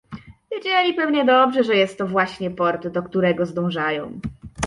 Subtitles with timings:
[0.51, 4.19] "Wiedzieli pewnie dobrze, że jest to właśnie port, do którego zdążają."